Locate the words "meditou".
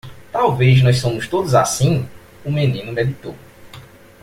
2.91-3.35